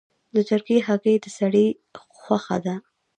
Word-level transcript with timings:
د 0.33 0.35
چرګې 0.47 0.77
هګۍ 0.87 1.15
د 1.23 1.25
سړي 1.37 1.65
خوښه 2.21 2.57
ده. 2.65 2.75